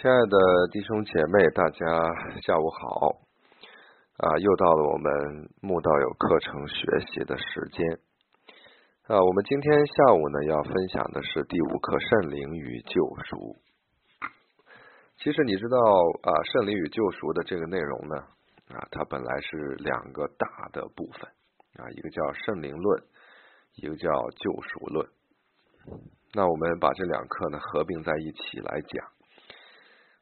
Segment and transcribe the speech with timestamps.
[0.00, 0.38] 亲爱的
[0.70, 1.84] 弟兄姐妹，大家
[2.46, 3.18] 下午好！
[4.18, 7.98] 啊，又到了我们木道友课程学习的时间。
[9.08, 13.56] 啊，我们今天下午呢要分享的是第五课《圣灵与救赎》。
[15.18, 15.76] 其实你知道
[16.22, 18.14] 啊，《圣灵与救赎》的这个内容呢，
[18.70, 21.26] 啊，它本来是两个大的部分
[21.74, 23.02] 啊，一个叫圣灵论，
[23.74, 25.08] 一个叫救赎论。
[26.34, 29.17] 那我们把这两课呢合并在一起来讲。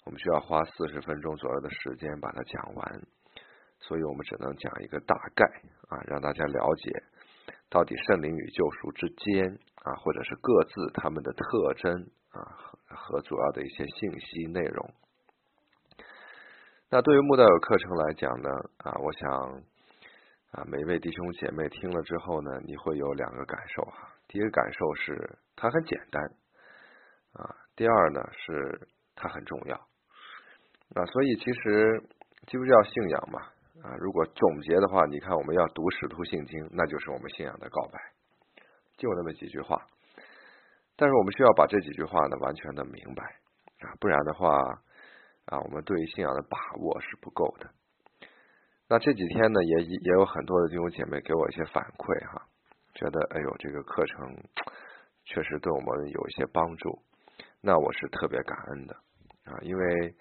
[0.07, 3.03] 我们需要花四十分钟左右的时间把它讲完，
[3.81, 5.45] 所以我们只能讲一个大概
[5.89, 7.03] 啊，让大家了解
[7.69, 11.93] 到底圣灵与救赎之间啊，或者是各自他们的特征
[12.31, 14.95] 啊和和主要的一些信息内容。
[16.89, 19.63] 那对于慕道友课程来讲呢啊，我想
[20.53, 24.09] 啊每位弟兄姐妹听了之后呢，你会有两个感受哈。
[24.29, 26.23] 第一个感受是它很简单
[27.33, 29.89] 啊，第二呢是它很重要。
[30.95, 32.03] 啊，所以其实
[32.47, 33.41] 基督教信仰嘛，
[33.83, 37.99] 啊，如果总结的话，你看我们要读使徒信经，那就是我们信仰的告白，
[38.97, 39.85] 就那么几句话。
[40.97, 43.25] 但是我们需要把这几句话呢完全的明白
[43.81, 44.57] 啊，不然的话
[45.47, 47.69] 啊，我们对于信仰的把握是不够的。
[48.89, 52.47] 那这几天呢，也也有很多的弟兄姐妹给我一些反馈哈，
[52.95, 54.37] 觉得哎呦这个课程
[55.25, 57.03] 确实对我们有一些帮助，
[57.61, 58.95] 那我是特别感恩的
[59.45, 60.15] 啊，因为。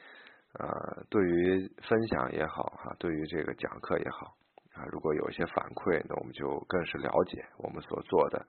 [0.58, 4.34] 呃，对于分享也好哈，对于这个讲课也好
[4.73, 8.45] 啊，如果有一些反馈，那我们就更是了解我们所做的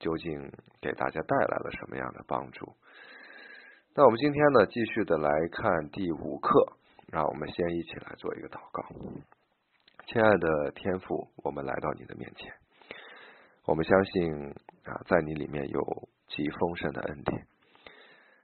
[0.00, 2.74] 究竟给大家带来了什么样的帮助。
[3.94, 6.72] 那我们今天呢，继续的来看第五课，
[7.06, 8.84] 让我们先一起来做一个祷告。
[10.06, 12.52] 亲爱的天父，我们来到你的面前，
[13.64, 14.50] 我们相信
[14.86, 17.46] 啊，在你里面有极丰盛的恩典。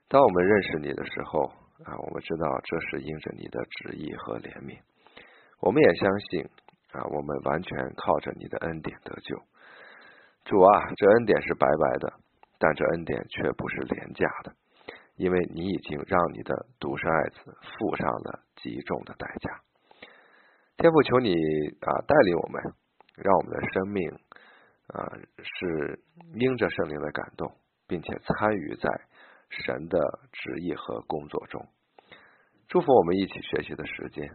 [0.07, 1.51] 当我们认识你的时候。
[1.83, 4.79] 啊，我们知道这是因着你的旨意和怜悯，
[5.59, 6.49] 我们也相信
[6.93, 9.35] 啊，我们完全靠着你的恩典得救。
[10.45, 12.13] 主啊，这恩典是白白的，
[12.59, 14.55] 但这恩典却不是廉价的，
[15.17, 19.59] 因为你已经让你的独生爱子付上了极重的代价。
[20.77, 21.33] 天父，求你
[21.81, 22.63] 啊带领我们，
[23.17, 24.09] 让我们的生命
[24.87, 25.11] 啊
[25.43, 25.99] 是
[26.35, 27.51] 因着圣灵的感动，
[27.85, 28.89] 并且参与在。
[29.63, 29.99] 神的
[30.31, 31.67] 旨意和工作中，
[32.67, 34.27] 祝福我们一起学习的时间，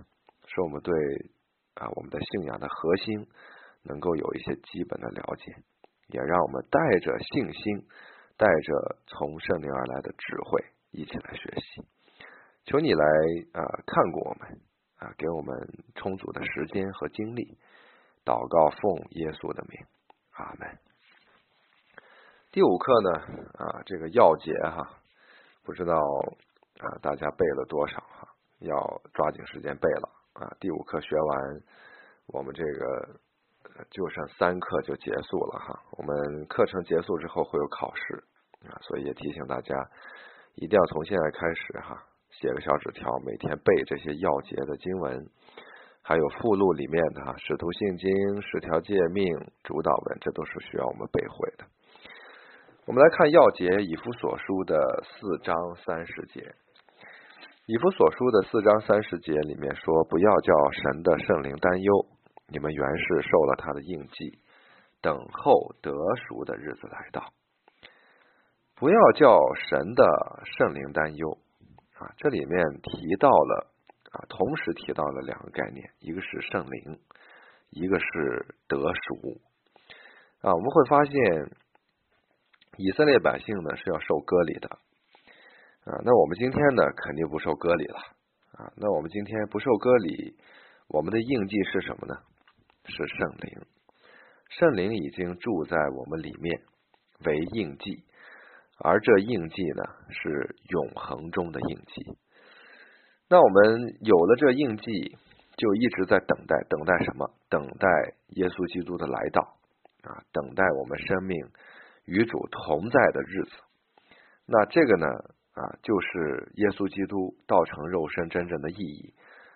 [0.47, 0.95] 使我们对
[1.75, 3.29] 啊我们的信仰的核心
[3.83, 5.57] 能够有一些基本的了解，
[6.09, 7.87] 也让我们带着信心，
[8.37, 11.87] 带着从圣灵而来的智慧一起来学习。
[12.65, 13.05] 求你来
[13.53, 14.61] 啊看过我们
[14.99, 15.57] 啊，给我们
[15.95, 17.59] 充足的时间和精力。
[18.23, 19.87] 祷告奉耶稣的名，
[20.33, 20.79] 阿门。
[22.53, 23.11] 第五课呢
[23.55, 25.00] 啊这个要节哈。
[25.65, 25.95] 不知道
[26.79, 28.29] 啊，大家背了多少哈？
[28.61, 28.77] 要
[29.15, 30.53] 抓紧时间背了啊！
[30.61, 31.61] 第五课学完，
[32.27, 33.09] 我们这个
[33.91, 35.83] 就剩三课就结束了哈。
[35.93, 38.23] 我们课程结束之后会有考试
[38.69, 39.75] 啊，所以也提醒大家
[40.57, 45.27] 一定要从现在开始哈，写个小纸条，每天背这些要节的经文，
[46.03, 48.11] 还有附录里面的《使徒信经》
[48.43, 49.25] 十条诫命、
[49.63, 51.65] 主导文，这都是需要我们背会的。
[52.91, 56.57] 我们来看要节以弗所书的四章三十节。
[57.67, 62.07] 以弗所书的四章三十节里面说：“不要叫神的圣灵担忧，
[62.49, 64.41] 你们原是受了他的印记，
[65.01, 67.33] 等候得赎的日子来到。”
[68.75, 71.39] 不要叫神的圣灵担忧
[71.97, 72.11] 啊！
[72.17, 73.71] 这里面提到了
[74.11, 76.99] 啊，同时提到了两个概念，一个是圣灵，
[77.71, 79.39] 一个是得赎
[80.41, 80.53] 啊。
[80.53, 81.53] 我们会发现。
[82.77, 84.69] 以色列百姓呢是要受割礼的
[85.85, 87.99] 啊，那我们今天呢肯定不受割礼了
[88.53, 88.73] 啊。
[88.77, 90.37] 那我们今天不受割礼，
[90.89, 92.15] 我们的印记是什么呢？
[92.87, 93.67] 是圣灵，
[94.49, 96.63] 圣灵已经住在我们里面
[97.25, 98.05] 为印记，
[98.79, 102.19] 而这印记呢是永恒中的印记。
[103.29, 105.17] 那我们有了这印记，
[105.57, 107.31] 就一直在等待，等待什么？
[107.49, 107.89] 等待
[108.37, 109.43] 耶稣基督的来到
[110.03, 111.39] 啊，等待我们生命。
[112.07, 113.51] 与主同在的日子，
[114.47, 115.07] 那这个呢
[115.53, 119.15] 啊，就是耶稣基督道成肉身真正的意义，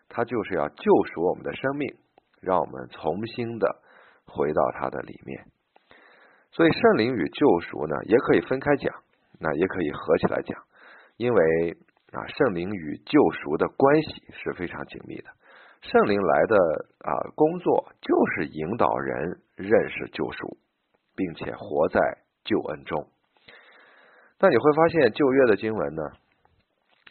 [0.08, 1.96] 他就是要救赎我们的生命，
[2.40, 3.66] 让我们重新的
[4.26, 5.46] 回到他的里面。
[6.52, 8.94] 所以圣灵与救赎呢，也可以分开讲，
[9.40, 10.62] 那也可以合起来讲，
[11.16, 11.76] 因为
[12.12, 15.30] 啊，圣灵与救赎的关系是非常紧密的。
[15.80, 16.56] 圣灵来的
[17.00, 20.56] 啊工作就是引导人认识救赎，
[21.16, 22.23] 并且活在。
[22.44, 23.08] 救恩中，
[24.38, 26.02] 那你会发现旧约的经文呢，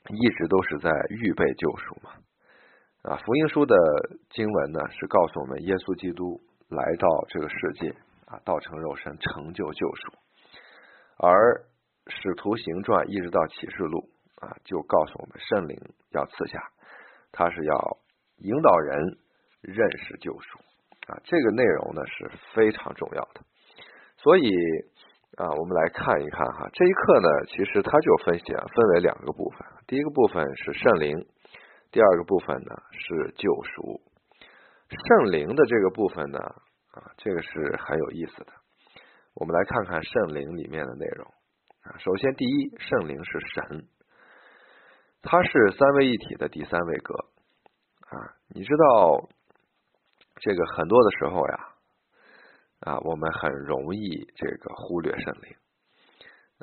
[0.10, 2.12] 一直都是在预备救赎嘛。
[3.04, 3.76] 啊，福音书的
[4.30, 6.40] 经文呢是告诉我们，耶稣基督
[6.70, 7.90] 来到这个世界
[8.28, 10.14] 啊，道成肉身，成就救赎。
[11.18, 11.66] 而
[12.08, 14.10] 使徒行传一直到启示录
[14.40, 15.78] 啊，就告诉我们圣灵
[16.12, 16.60] 要赐下，
[17.32, 17.98] 他是要
[18.38, 19.18] 引导人
[19.62, 20.60] 认识救赎
[21.08, 21.20] 啊。
[21.26, 23.42] 这个内容呢是非常重要的。
[24.18, 24.50] 所以
[25.36, 29.68] 啊，我们来看一看哈，这一课呢，其实它就分析啊，分为两个部分。
[29.88, 31.26] 第一个部分是圣灵，
[31.92, 34.00] 第二个部分呢是救赎。
[34.90, 38.54] 圣灵的这个部分呢啊，这个是很有意思的。
[39.34, 41.26] 我们来看看圣灵里面的内容
[41.82, 41.98] 啊。
[41.98, 43.88] 首先，第一，圣灵是神，
[45.24, 47.16] 它是三位一体的第三位格
[48.10, 48.38] 啊。
[48.50, 49.28] 你知道
[50.42, 51.73] 这个很多的时候呀
[52.86, 55.56] 啊，我们很容易这个忽略圣灵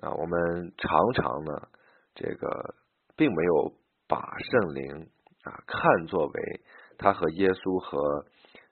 [0.02, 0.14] 啊。
[0.14, 1.68] 我们常常呢，
[2.14, 2.74] 这个
[3.16, 3.72] 并没有
[4.06, 5.10] 把圣灵
[5.44, 6.60] 啊看作为
[6.98, 8.26] 他和耶稣和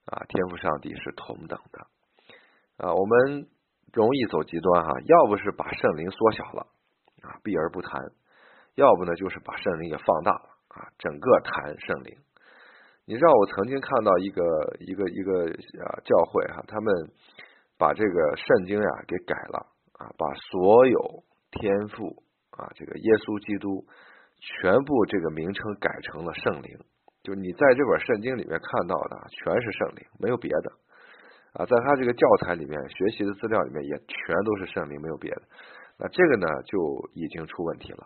[0.06, 2.94] 啊天赋上帝是同等的啊。
[2.94, 3.48] 我们。
[3.90, 6.66] 容易走极端哈，要不是把圣灵缩小了
[7.22, 7.98] 啊，避而不谈；
[8.74, 12.18] 要不呢，就是把圣灵也放大了啊，整个谈圣灵。
[13.08, 14.44] 你知道我曾经看到一个
[14.80, 15.48] 一个一个
[15.80, 16.92] 啊教会哈，他们
[17.78, 19.64] 把这个圣经呀给改了
[19.96, 23.82] 啊，把所有天赋啊这个耶稣基督
[24.36, 26.68] 全部这个名称改成了圣灵，
[27.24, 30.68] 就你在这本圣经里面看到的全是圣灵，没有别的。
[31.56, 35.42] 啊，在他这个教材里面学习的资料里面也全都是圣灵，没有别的。
[35.96, 36.76] 那这个呢就
[37.14, 38.04] 已经出问题了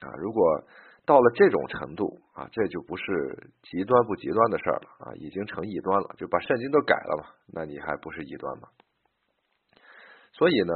[0.00, 0.08] 啊！
[0.16, 0.64] 如果
[1.08, 7.24] 到了这种程度啊，这就不是极端不极端的事儿了啊，已经成异端了，就把圣经都改了嘛？
[7.54, 8.68] 那你还不是异端吗？
[10.32, 10.72] 所以呢，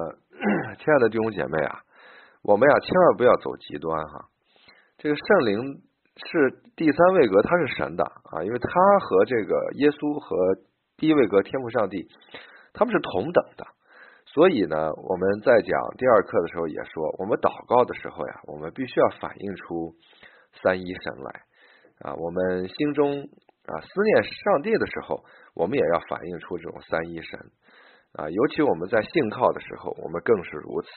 [0.79, 1.85] 亲爱的弟兄姐妹啊，
[2.43, 4.25] 我们呀千万不要走极端哈。
[4.97, 5.83] 这个圣灵
[6.17, 8.71] 是第三位格，他是神的啊，因为他
[9.01, 10.65] 和这个耶稣和。
[10.99, 12.07] 第一位格天赋上帝，
[12.73, 13.67] 他们是同等的，
[14.27, 19.97] 所以呢，我们在讲第二课的时候也说，我们祷告的时候呀，我们必须要反映出
[20.63, 21.43] 三一神来
[22.01, 22.15] 啊。
[22.15, 23.23] 我们心中
[23.67, 27.39] 啊思念上帝的时候，我们也要反映出这种三一神
[28.15, 28.29] 啊。
[28.29, 30.89] 尤其我们在信靠的时候，我们更是如此。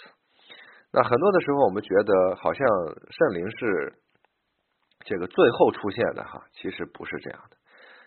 [0.92, 2.68] 那很多的时候，我们觉得好像
[3.10, 3.94] 圣灵是
[5.06, 7.58] 这个最后出现的哈，其实不是这样的。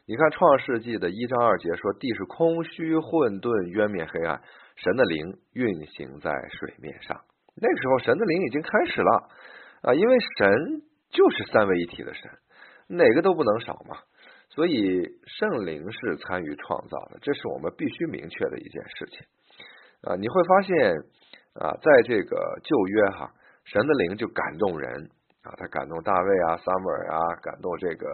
[0.06, 4.41] 你看《创世纪》的一章二节说：“地是空虚混沌，渊面黑暗，
[4.77, 7.21] 神的灵运行在水面上。”
[7.61, 9.29] 那个时候，神的灵已经开始了
[9.83, 12.31] 啊，因为神就是三位一体的神，
[12.88, 13.96] 哪个都不能少嘛。
[14.50, 19.26] 所以圣灵是参与创造的，这是我们必须明确的一件事情
[20.02, 20.16] 啊。
[20.16, 20.96] 你会发现
[21.55, 23.31] 啊，在这个旧约哈，
[23.64, 25.10] 神的灵就感动人
[25.43, 28.06] 啊，他感动大卫啊、撒母耳啊，感动这个，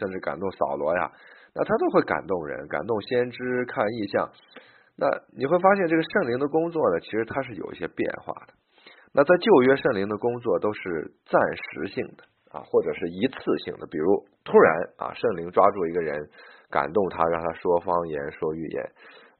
[0.00, 1.12] 甚至感动扫罗呀。
[1.54, 4.30] 那他都会感动人，感动先知看异象。
[4.96, 5.06] 那
[5.36, 8.54] 你会发现，这个圣灵的工作呢，其实它是有一些变化的。
[9.12, 13.86] 那在旧约，圣灵的工作都是暂时性的啊，或者是一次性的。
[13.86, 16.28] 比如突然啊，圣灵抓住一个人，
[16.70, 18.82] 感动他，让他说方言、说预言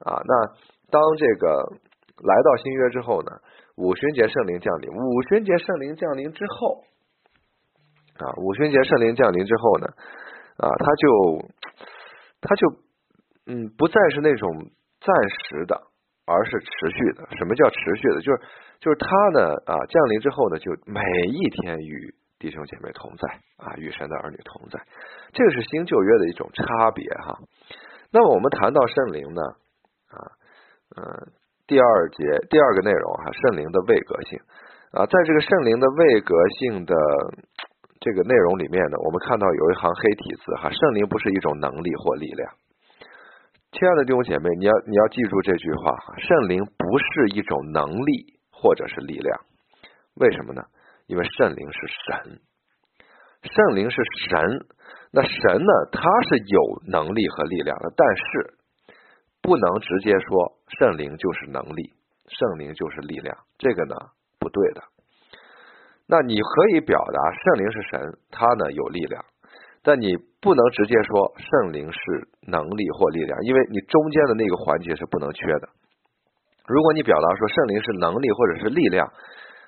[0.01, 0.21] 啊。
[0.25, 0.47] 那
[0.91, 1.63] 当这个
[2.25, 3.31] 来到新约之后呢，
[3.77, 6.85] 五旬节圣灵降临，五旬节圣灵降临之后
[8.19, 9.87] 啊，五旬节圣灵降临之后呢，
[10.57, 11.49] 啊，他就。
[12.45, 12.67] 他就
[13.47, 14.51] 嗯不再是那种
[14.99, 15.81] 暂时的，
[16.27, 17.37] 而是持续的。
[17.37, 18.21] 什么叫持续的？
[18.21, 18.43] 就是
[18.81, 24.83] 就是他呢啊降临之后呢，就每一天与弟兄姐妹同在啊，与神的儿女同在。
[25.33, 27.39] 这个是新旧约的一种差别哈。
[28.11, 29.43] 那么我们谈到圣灵呢
[30.11, 30.19] 啊
[30.99, 31.31] 嗯
[31.69, 34.41] 第二节第二个内容哈，圣灵的位格性
[34.91, 36.97] 啊，在这个圣灵的位格性的。
[38.05, 42.53] 这个内容里面呢，我们看到有一行黑体字哈，圣灵不是一种能力或力量。
[43.71, 49.41] 亲爱的弟兄姐妹，你要你要记住这句话哈，圣灵不是一种能力或者是力量。
[50.15, 50.65] 为什么呢？
[51.07, 52.41] 因为圣灵是神，
[53.43, 53.97] 圣灵是
[54.29, 54.67] 神。
[55.15, 58.55] 那神呢，他是有能力和力量的，但是
[59.43, 61.93] 不能直接说圣灵就是能力，
[62.29, 63.95] 圣灵就是力量，这个呢
[64.39, 64.83] 不对的。
[66.07, 69.23] 那你可以表达圣灵是神，他呢有力量，
[69.83, 71.99] 但你不能直接说圣灵是
[72.47, 75.69] 能力或力量，因为你中间的那个环节是不能缺的。
[76.67, 79.13] 如果你表达说圣灵是能力或者是力量，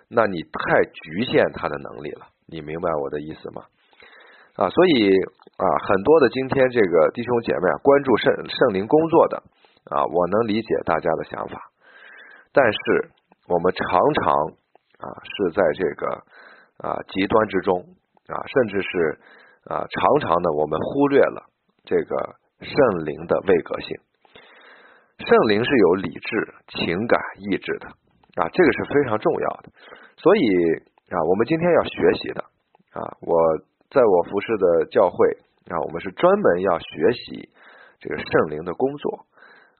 [0.08, 2.26] 那你太局限他的能力了。
[2.46, 3.62] 你明白我的意思吗？
[4.56, 5.10] 啊，所以
[5.56, 9.42] 啊，很多的今天这个弟兄姐妹啊，关注圣圣灵工作的
[9.90, 11.58] 啊，我能理解大家的想法，
[12.52, 12.78] 但是
[13.48, 14.56] 我们常常。
[14.94, 16.06] 啊，是在这个
[16.78, 17.78] 啊极端之中
[18.28, 19.18] 啊，甚至是
[19.68, 21.44] 啊，常常呢，我们忽略了
[21.84, 23.98] 这个圣灵的位格性。
[25.18, 27.20] 圣灵是有理智、情感、
[27.50, 27.88] 意志的
[28.36, 29.70] 啊，这个是非常重要的。
[30.16, 30.42] 所以
[31.10, 32.40] 啊，我们今天要学习的
[32.94, 33.36] 啊，我
[33.90, 35.28] 在我服侍的教会
[35.70, 37.48] 啊，我们是专门要学习
[38.00, 39.26] 这个圣灵的工作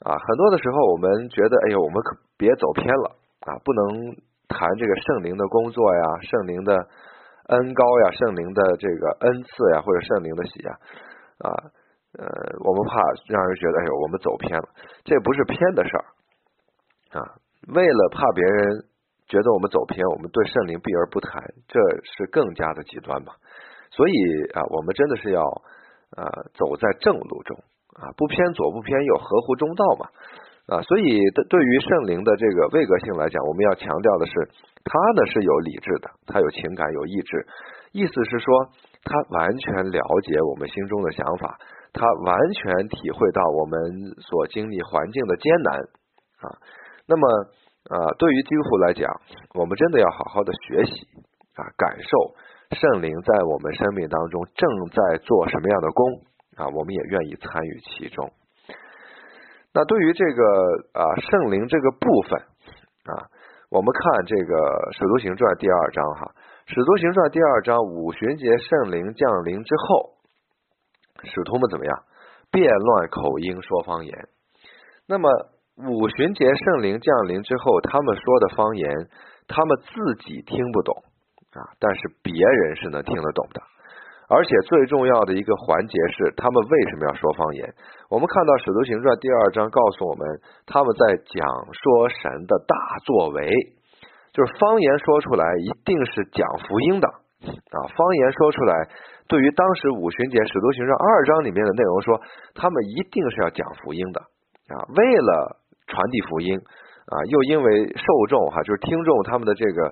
[0.01, 0.15] 啊。
[0.15, 4.17] 很多的时候，我们觉得，哎呦，我们可别走偏了啊，不能
[4.49, 6.77] 谈这个圣灵的工作呀，圣灵的
[7.49, 10.79] 恩高呀，圣灵的这个恩赐呀，或者圣灵的喜呀
[11.39, 11.49] 啊。
[12.17, 12.25] 呃，
[12.63, 14.69] 我们怕让人觉得，哎呦，我们走偏了，
[15.03, 17.43] 这不是偏的事儿啊。
[17.69, 18.85] 为了怕别人
[19.29, 21.81] 觉得我们走偏，我们对圣灵避而不谈，这
[22.17, 23.33] 是更加的极端嘛。
[23.91, 24.15] 所以
[24.53, 25.41] 啊，我们真的是要
[26.17, 27.57] 啊走在正路中
[27.97, 30.09] 啊，不偏左不偏右，合乎中道嘛
[30.77, 30.83] 啊。
[30.83, 34.33] 所以对于圣灵的这个位格性来讲，我们要强调的是，
[34.85, 37.47] 他呢是有理智的，他有情感，有意志，
[37.93, 38.69] 意思是说，
[39.05, 41.59] 他完全了解我们心中的想法。
[41.97, 43.79] 他完全体会到我们
[44.19, 45.79] 所经历环境的艰难
[46.43, 46.59] 啊，
[47.07, 47.29] 那么
[47.91, 49.11] 啊，对于基督徒来讲，
[49.55, 51.07] 我们真的要好好的学习
[51.55, 52.35] 啊，感受
[52.77, 56.23] 圣灵在我们生命当中正在做什么样的工
[56.57, 58.33] 啊，我们也愿意参与其中。
[59.73, 60.43] 那对于这个
[60.93, 63.29] 啊圣灵这个部分啊，
[63.71, 64.55] 我们看这个
[64.97, 66.33] 《使徒行传》第二章哈，
[66.75, 70.15] 《使徒行传》第二章五旬节圣灵降临之后。
[71.27, 72.05] 使徒们怎么样？
[72.51, 74.29] 变乱口音说方言。
[75.07, 75.29] 那么
[75.75, 79.09] 五旬节圣灵降临之后，他们说的方言，
[79.49, 80.95] 他们自己听不懂
[81.51, 83.61] 啊，但是别人是能听得懂的。
[84.31, 87.75] 而且最重要的一个环节是，他们为什么要说方言？
[88.09, 91.43] 我们看到使徒行传第二章告诉我们，他们在讲
[91.75, 93.51] 说神的大作为，
[94.33, 98.89] 就是方言说出来一定是讲福音的啊，方言说出来。
[99.27, 102.21] 对于当时五旬节使徒行传二章里面的内容说，
[102.55, 104.21] 他们一定是要讲福音的
[104.73, 109.87] 啊，为了传递福音啊，又因为受众哈，就是听众他们的这个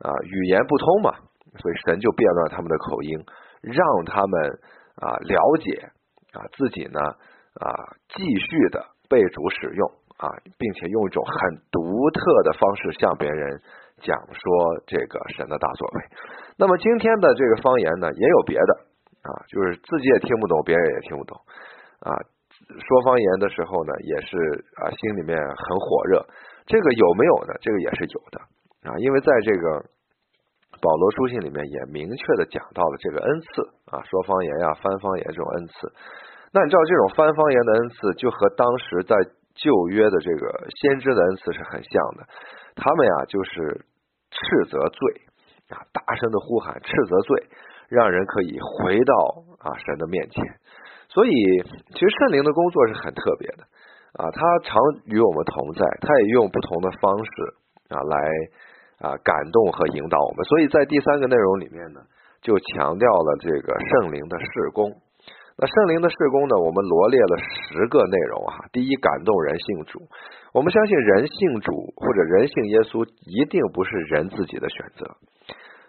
[0.00, 1.10] 啊语言不通嘛，
[1.58, 3.18] 所以神就变乱他们的口音，
[3.62, 4.58] 让他们
[4.96, 5.88] 啊了解
[6.32, 7.00] 啊自己呢
[7.60, 7.68] 啊
[8.14, 13.60] 继续的被主使用啊，并且用一种很独特的方式向别人。
[14.02, 16.02] 讲说这个神的大作为，
[16.58, 18.72] 那么今天的这个方言呢，也有别的
[19.22, 21.38] 啊，就是自己也听不懂，别人也听不懂
[22.00, 22.10] 啊。
[22.68, 24.36] 说方言的时候呢，也是
[24.80, 26.24] 啊，心里面很火热。
[26.66, 27.52] 这个有没有呢？
[27.60, 28.40] 这个也是有的
[28.88, 29.84] 啊，因为在这个
[30.80, 33.46] 保罗书信里面也明确的讲到了这个恩赐
[33.92, 35.92] 啊，说方言呀、翻方言这种恩赐。
[36.52, 39.14] 那你知道这种翻方言的恩赐，就和当时在
[39.54, 42.26] 旧约的这个先知的恩赐是很像的。
[42.76, 43.84] 他们呀，就是
[44.30, 45.22] 斥责罪
[45.68, 47.46] 啊，大声的呼喊斥责罪，
[47.88, 49.14] 让人可以回到
[49.60, 50.42] 啊神的面前。
[51.14, 51.30] 所以，
[51.94, 53.62] 其实圣灵的工作是很特别的
[54.18, 54.74] 啊，他常
[55.06, 57.30] 与我们同在，他也用不同的方式
[57.94, 58.16] 啊来
[58.98, 60.42] 啊感动和引导我们。
[60.44, 62.02] 所以在第三个内容里面呢，
[62.42, 64.90] 就强调了这个圣灵的事工。
[65.56, 68.66] 那圣灵的事工呢，我们罗列了十个内容哈。
[68.72, 70.02] 第一，感动人性主。
[70.52, 75.06] 我们相信人性主或者人性耶稣，一定不是人自己的选择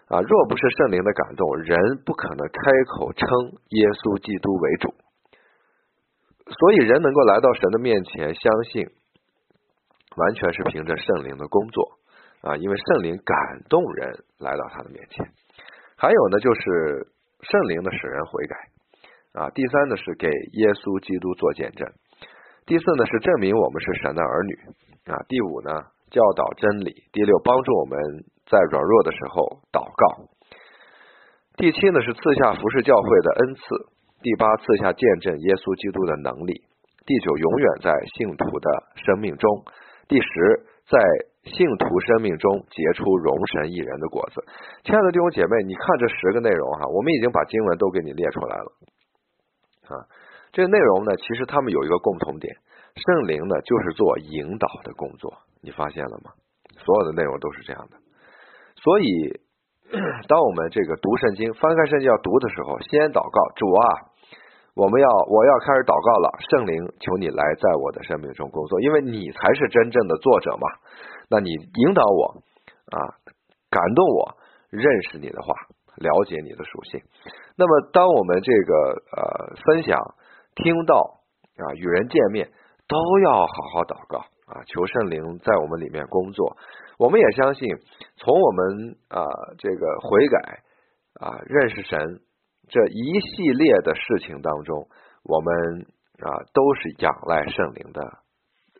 [0.06, 0.22] 啊！
[0.22, 2.62] 若不是圣灵的感动，人不可能开
[2.94, 3.26] 口称
[3.74, 4.94] 耶稣基督为主。
[6.46, 8.86] 所以人能够来到神的面前，相信
[10.16, 11.98] 完全是凭着圣灵的工作
[12.42, 12.56] 啊！
[12.56, 13.36] 因为圣灵感
[13.68, 15.26] 动人来到他的面前。
[15.96, 17.08] 还有呢，就是
[17.42, 18.56] 圣灵的使人悔改
[19.40, 19.50] 啊。
[19.50, 21.88] 第三呢，是给耶稣基督做见证。
[22.66, 24.54] 第四呢是证明我们是神的儿女
[25.10, 25.70] 啊，第五呢
[26.10, 27.98] 教导真理，第六帮助我们
[28.46, 30.30] 在软弱的时候祷告，
[31.56, 33.62] 第七呢是赐下服侍教会的恩赐，
[34.22, 36.64] 第八赐下见证耶稣基督的能力，
[37.06, 38.68] 第九永远在信徒的
[39.06, 39.46] 生命中，
[40.08, 40.26] 第十
[40.88, 40.98] 在
[41.44, 44.42] 信徒生命中结出荣神一人的果子。
[44.82, 48.68] 亲爱的弟兄姐妹，你看这十个内容哈，我们已经把经文都给你列出来了
[49.92, 49.94] 啊。
[50.50, 52.56] 这个内容呢，其实他们有一个共同点，
[52.96, 55.30] 圣灵呢就是做引导的工作，
[55.62, 56.32] 你发现了吗？
[56.82, 57.98] 所有的内容都是这样的。
[58.76, 59.40] 所以，
[60.28, 63.82] 当我们这个读圣经、翻开圣经要读的时候，先祷告主啊，
[64.74, 70.66] 我们要我要开始祷告了，圣灵，求你来在我的生命中工作，因为你才是真正的作者嘛。
[71.28, 72.42] 那你引导我
[72.90, 72.98] 啊，
[73.70, 74.36] 感动我，
[74.70, 75.54] 认识你的话，
[75.96, 77.00] 了解你的属性。
[77.56, 78.74] 那么，当我们这个
[79.12, 79.98] 呃分享。
[80.56, 81.20] 听到
[81.60, 82.48] 啊，与人见面
[82.88, 86.56] 都要好好祷告啊，求圣灵在我们里面工作。
[86.98, 87.68] 我们也相信，
[88.16, 89.24] 从我们啊
[89.58, 90.62] 这个悔改
[91.20, 92.20] 啊认识神
[92.68, 94.88] 这一系列的事情当中，
[95.22, 95.86] 我们
[96.20, 98.00] 啊都是仰赖圣灵的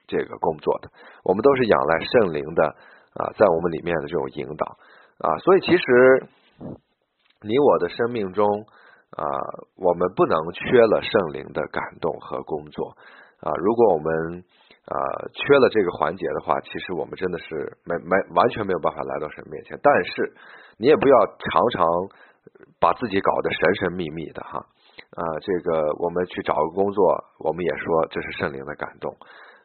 [0.06, 0.90] 这个工作的，
[1.25, 2.64] 我们都是仰赖圣灵的
[3.14, 4.78] 啊在我们里面的这种引导。
[5.18, 6.26] 啊，所以其实
[7.40, 8.46] 你我的生命中
[9.11, 9.25] 啊，
[9.76, 12.96] 我们不能缺了圣灵的感动和工作。
[13.40, 14.44] 啊，如果我们
[14.87, 14.95] 啊，
[15.35, 19.76] 缺了这个环节的话，其实我们真的是没没完全没有办法来到神面前。
[19.83, 20.33] 但是
[20.78, 21.83] 你也不要常常
[22.78, 27.02] 把自己搞得神神秘秘的哈啊，这个我们去找个工作，
[27.43, 29.11] 我们也说这是圣灵的感动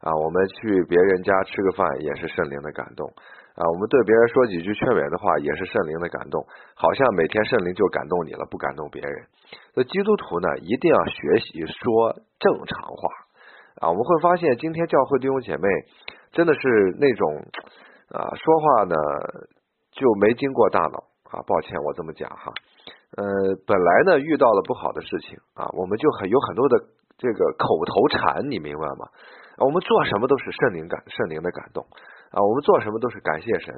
[0.01, 3.05] 啊，我们去别人家吃个饭也是圣灵的感动
[3.53, 6.41] 啊，我们对别人说几句劝勉的话也是圣灵的感动，
[6.73, 9.27] 好像每天圣灵就感动你了，不感动别人。
[9.75, 13.29] 那基督徒呢，一定要学习说正常话。
[13.79, 15.67] 啊，我们会发现今天教会弟兄姐妹
[16.31, 16.59] 真的是
[16.99, 17.37] 那种
[18.09, 18.95] 啊，说话呢
[19.91, 21.41] 就没经过大脑啊。
[21.47, 22.51] 抱歉，我这么讲哈。
[23.17, 23.23] 呃，
[23.65, 26.77] 本来呢遇到了不好的事情啊，我们就很有很多的
[27.17, 29.07] 这个口头禅，你明白吗？
[29.57, 31.85] 我们做什么都是圣灵感圣灵的感动
[32.31, 33.75] 啊，我们做什么都是感谢神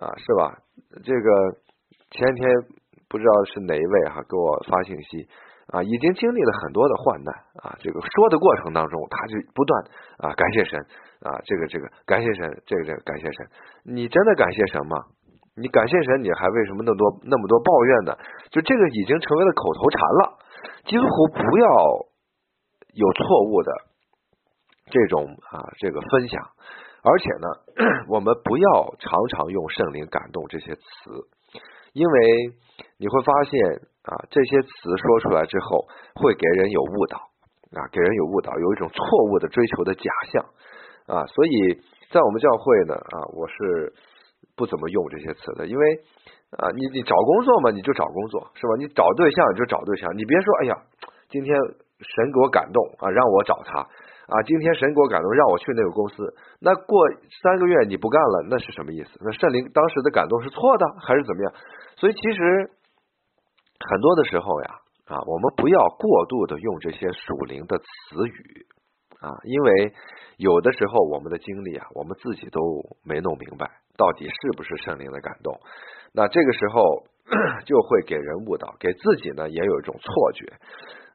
[0.00, 0.58] 啊，是吧？
[1.04, 1.56] 这个
[2.10, 2.50] 前天
[3.08, 5.28] 不知道是哪一位哈给我发信息。
[5.68, 9.84] 啊，已经经历了很多的患难啊，这个说的过程当中，他就不断
[10.18, 10.78] 啊感谢神
[11.20, 13.46] 啊，这个这个感谢神，这个这个感谢神。
[13.84, 14.96] 你真的感谢神吗？
[15.56, 18.18] 你感谢神，你还为什么那么多那么多抱怨呢？
[18.50, 20.38] 就这个已经成为了口头禅了。
[20.86, 21.66] 几乎不要
[22.94, 23.72] 有错误的
[24.90, 26.42] 这种啊这个分享，
[27.02, 27.48] 而且呢，
[28.08, 30.80] 我们不要常常用圣灵感动这些词，
[31.94, 32.52] 因为
[32.98, 33.88] 你会发现。
[34.04, 34.68] 啊，这些词
[35.00, 37.16] 说出来之后，会给人有误导
[37.72, 40.44] 啊，给人有误导，有一种错误的追求的假象
[41.06, 41.80] 啊，所以
[42.12, 43.94] 在我们教会呢啊，我是
[44.54, 45.96] 不怎么用这些词的，因为
[46.52, 48.76] 啊，你你找工作嘛，你就找工作是吧？
[48.76, 50.76] 你找对象你就找对象，你别说哎呀，
[51.30, 53.88] 今天神给我感动啊，让我找他
[54.28, 57.08] 啊，今天神给我感动让我去那个公司，那过
[57.42, 59.10] 三个月你不干了，那是什么意思？
[59.20, 61.52] 那圣灵当时的感动是错的还是怎么样？
[61.96, 62.70] 所以其实。
[63.86, 64.70] 很多的时候呀，
[65.08, 67.84] 啊，我们不要过度的用这些属灵的词
[68.26, 68.64] 语
[69.20, 69.92] 啊，因为
[70.38, 72.60] 有的时候我们的经历啊，我们自己都
[73.04, 75.60] 没弄明白到底是不是圣灵的感动，
[76.14, 77.04] 那这个时候
[77.66, 80.46] 就会给人误导，给自己呢也有一种错觉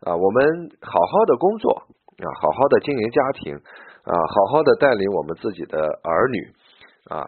[0.02, 0.16] 啊。
[0.16, 1.88] 我们好好的工作
[2.20, 6.40] 啊，好好的经营家庭啊，好好的带领我们自己的儿女
[7.10, 7.26] 啊，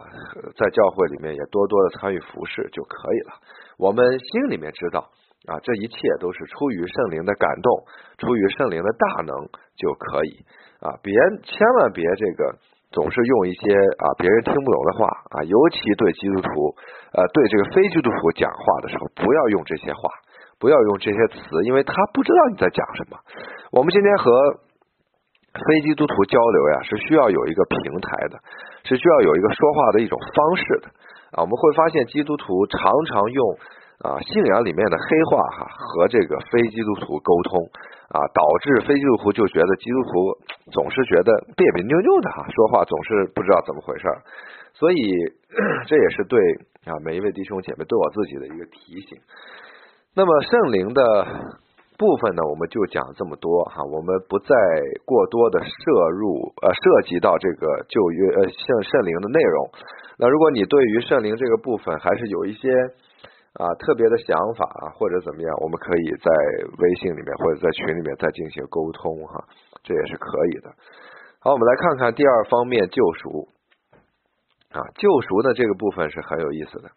[0.56, 3.32] 在教会里面也多多的参与服侍就可以了。
[3.78, 5.10] 我们心里面知道。
[5.42, 7.82] 啊，这一切都是出于圣灵的感动，
[8.16, 9.34] 出于圣灵的大能
[9.74, 10.38] 就可以
[10.78, 10.94] 啊！
[11.02, 11.10] 别
[11.42, 12.54] 千万别这个
[12.92, 16.48] 总是用一些啊别人听不懂的话啊，尤其对基督徒
[17.10, 20.00] 呃对这个非基督徒讲话的时候，不要用这些话，
[20.60, 23.18] 不要用这些词，因为他不知道你在讲什么。
[23.72, 24.30] 我们今天和
[25.52, 28.38] 非基督徒交流呀，是需要有一个平台的，
[28.84, 30.88] 是需要有一个说话的一种方式的
[31.32, 31.42] 啊。
[31.42, 33.58] 我们会发现基督徒常常用。
[34.02, 37.70] 啊，信仰里面的黑话哈，和这个非基督徒沟通
[38.10, 40.10] 啊，导致非基督徒就觉得基督徒
[40.72, 44.18] 总是觉得别别扭扭的哈，说话总是不知道怎么回事儿，
[44.74, 44.96] 所以
[45.86, 46.36] 这也是对
[46.84, 49.20] 啊每一位弟兄姐妹对我自己的一个提醒。
[50.16, 51.02] 那么圣灵的
[52.02, 54.50] 部分呢，我们就讲这么多哈，我们不再
[55.06, 59.70] 过多的摄入呃涉及到这个旧约呃圣圣灵的内容。
[60.18, 62.66] 那如果你对于圣灵这个部分还是有一些。
[63.52, 66.32] 啊，特别的想法啊，或者怎么样，我们可以在
[66.78, 69.44] 微信里面或者在群里面再进行沟通哈，
[69.84, 70.72] 这也是可以的。
[71.38, 73.48] 好，我们来看看第二方面救赎
[74.72, 76.88] 啊，救赎的这个部分是很有意思的。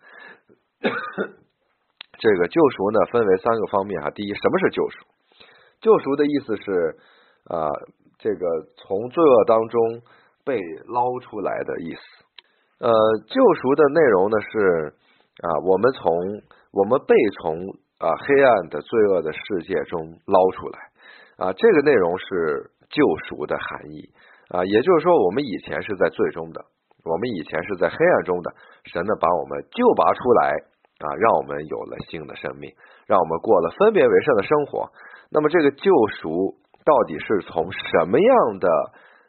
[2.17, 4.09] 这个救赎呢，分为三个方面哈。
[4.11, 5.05] 第一，什么是救赎？
[5.81, 6.97] 救赎的意思是
[7.45, 7.69] 啊，
[8.19, 8.45] 这个
[8.77, 10.01] 从罪恶当中
[10.43, 12.01] 被捞出来的意思。
[12.79, 12.91] 呃，
[13.27, 14.93] 救赎的内容呢是。
[15.35, 16.15] 啊，我们从
[16.71, 17.59] 我们被从
[17.99, 20.79] 啊黑暗的罪恶的世界中捞出来
[21.35, 24.09] 啊，这个内容是救赎的含义
[24.47, 26.63] 啊，也就是说，我们以前是在最终的，
[27.03, 30.55] 我们以前是在黑暗中的，神呢把我们救拔出来
[30.99, 32.73] 啊，让我们有了新的生命，
[33.07, 34.91] 让我们过了分别为圣的生活。
[35.29, 38.69] 那么，这个救赎到底是从什么样的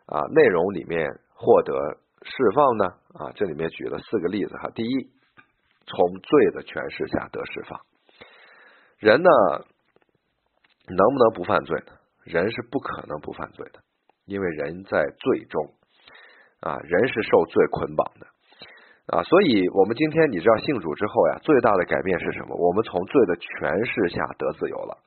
[0.06, 1.74] 啊内容里面获得
[2.22, 2.84] 释放呢？
[3.14, 5.10] 啊，这里面举了四个例子哈，第一。
[5.88, 7.80] 从罪的诠释下得释放，
[8.98, 9.30] 人呢
[10.88, 11.92] 能不能不犯罪呢？
[12.24, 13.78] 人是不可能不犯罪的，
[14.24, 15.74] 因为人在罪中
[16.58, 18.26] 啊，人是受罪捆绑的。
[19.06, 22.56] 啊，所以我们今天你知道信主之后呀，最大的改变是什么？
[22.56, 24.98] 我们从罪的权势下得自由了。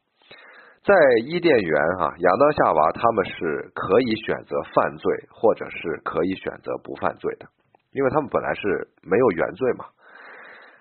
[0.82, 0.96] 在
[1.28, 7.46] 伊甸园哈，亚当夏娃他们是可以选择犯罪，或者是可以选择不犯罪的，
[7.92, 9.84] 因为他们本来是没有原罪嘛。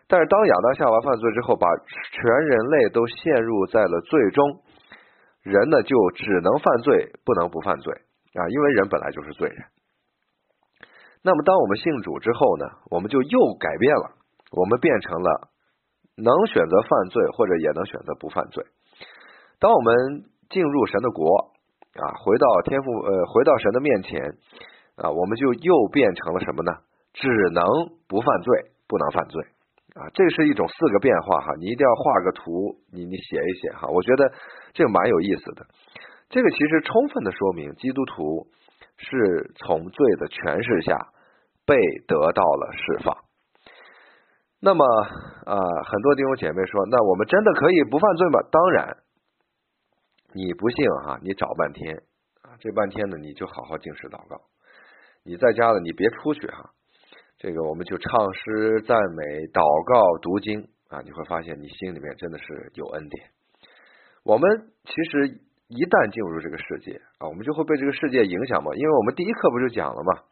[0.06, 1.66] 但是当亚当夏娃犯罪之后，把
[2.12, 4.62] 全人类都陷入在了罪中，
[5.42, 7.92] 人呢就只能犯罪，不能不犯罪
[8.34, 9.58] 啊，因为人本来就是罪人。
[11.28, 14.16] 那么，当我们信主之后呢，我们就又改变了，
[14.50, 15.52] 我们变成了
[16.16, 18.64] 能选择犯罪，或者也能选择不犯罪。
[19.60, 21.52] 当我们进入神的国
[22.00, 24.24] 啊，回到天父呃，回到神的面前
[24.96, 26.72] 啊，我们就又变成了什么呢？
[27.12, 27.60] 只能
[28.08, 29.44] 不犯罪，不能犯罪
[30.00, 30.08] 啊。
[30.14, 33.86] 这是一种四个变化哈，你一定要画个图，你你写一写哈。
[33.92, 34.32] 我觉得
[34.72, 35.66] 这个蛮有意思的。
[36.30, 38.48] 这个其实充分的说明基督徒。
[39.00, 40.98] 是从罪的权势下
[41.68, 41.76] 被
[42.08, 43.14] 得到了释放。
[44.58, 44.84] 那么
[45.44, 45.54] 啊，
[45.84, 48.40] 很多弟兄姐妹说，那我们真的可以不犯罪吗？
[48.50, 48.96] 当然，
[50.32, 51.94] 你不信哈，你找半天
[52.40, 54.40] 啊，这半天呢，你就好好敬事祷告。
[55.22, 56.70] 你在家了，你别出去哈。
[57.36, 63.28] 这个我们就唱诗赞美、祷告、读经啊，你会发现你心里面真的是有恩典。
[64.24, 65.38] 我们其实。
[65.68, 68.72] 一旦进入这个世界啊，我们就会被这个世界影响嘛。
[68.72, 70.24] 因为我们第一课不就讲了嘛，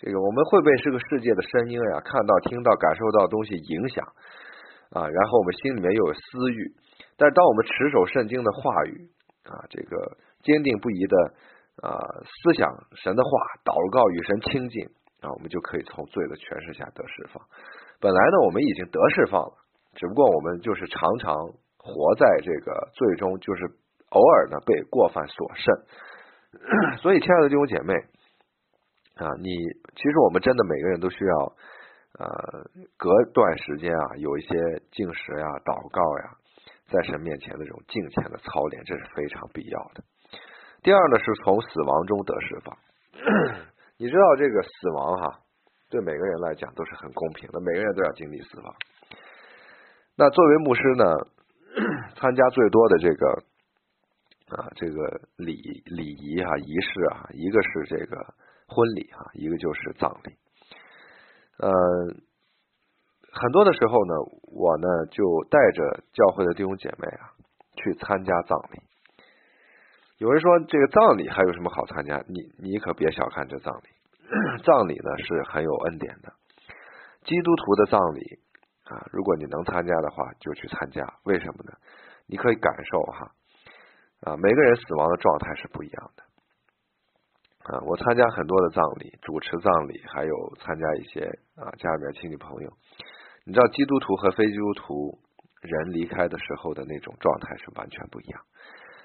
[0.00, 4.00] 这个我们会被这个世界的声音呀、看到、听到、感受到东西影响
[4.96, 6.72] 啊，然后我们心里面又有私欲。
[7.18, 9.12] 但当我们持守圣经的话语
[9.44, 11.16] 啊，这个坚定不移的
[11.84, 13.30] 啊思想神的话，
[13.62, 14.88] 祷告与神亲近
[15.20, 17.44] 啊，我们就可以从罪的权势下得释放。
[18.00, 19.52] 本来呢，我们已经得释放了，
[19.94, 21.36] 只不过我们就是常常
[21.76, 23.76] 活在这个最终就是。
[24.10, 25.72] 偶尔呢被过犯所胜，
[26.98, 27.94] 所以亲爱的弟兄姐妹
[29.20, 29.52] 啊，你
[29.96, 31.36] 其实我们真的每个人都需要
[32.18, 32.64] 呃
[32.96, 34.48] 隔段时间啊有一些
[34.90, 36.36] 进食呀、祷告呀，
[36.88, 40.02] 在神面前的这种敬虔的操练，这是非常必要的。
[40.82, 42.76] 第二呢，是从死亡中得释放。
[43.98, 45.40] 你知道这个死亡哈，
[45.90, 48.74] 对每个人来讲都是很公平的，每个人都要经历死亡。
[50.16, 51.04] 那作为牧师呢，
[52.16, 53.44] 参加最多的这个。
[54.50, 55.54] 啊，这个礼
[55.86, 58.34] 礼仪哈，仪式啊，一个是这个
[58.70, 60.36] 婚礼哈，一个就是葬礼。
[61.58, 61.68] 呃，
[63.32, 64.14] 很多的时候呢，
[64.54, 67.34] 我呢就带着教会的弟兄姐妹啊
[67.74, 68.80] 去参加葬礼。
[70.18, 72.22] 有人说这个葬礼还有什么好参加？
[72.28, 73.88] 你你可别小看这葬礼，
[74.64, 76.32] 葬礼呢是很有恩典的。
[77.24, 78.38] 基督徒的葬礼
[78.84, 81.04] 啊，如果你能参加的话，就去参加。
[81.24, 81.72] 为什么呢？
[82.26, 83.32] 你可以感受哈。
[84.22, 86.22] 啊，每个人死亡的状态是不一样的。
[87.64, 92.72] 啊，我参加很多的葬礼，主持葬礼，还有参加一些啊家里面亲戚朋友。
[93.44, 95.18] 你知道，基督徒和非基督徒
[95.60, 98.42] 人离开的时候的那种状态是完全不一样。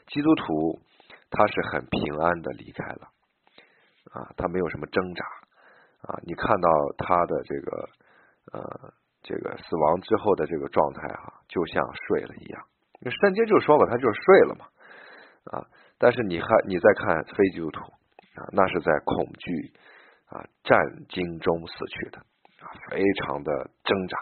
[0.07, 0.79] 基督徒
[1.29, 3.09] 他是很平安的离开了，
[4.13, 5.25] 啊，他没有什么挣扎，
[6.07, 7.89] 啊，你看到他的这个
[8.53, 12.63] 呃这个死亡之后的这个状态啊，就像睡了一样。
[13.01, 14.65] 那圣经就说嘛，他就是睡了嘛。
[15.45, 15.61] 啊！
[15.99, 17.79] 但是你看，你再看非基督徒
[18.35, 19.73] 啊，那是在恐惧
[20.27, 20.77] 啊战
[21.09, 22.19] 惊中死去的
[22.59, 23.51] 啊，非常的
[23.83, 24.17] 挣扎。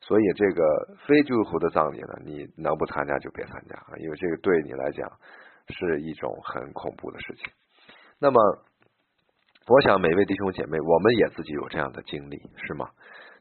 [0.00, 5.08] 所以这个非基督徒的葬礼呢，你能不参加就别参加啊，因为这个对你来讲
[5.68, 7.52] 是一种很恐怖的事情。
[8.18, 8.40] 那么，
[9.68, 12.36] 我想每位弟兄姐妹，我们也自己有这样的经历，
[12.66, 12.90] 是吗？